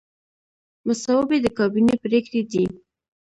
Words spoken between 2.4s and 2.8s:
دي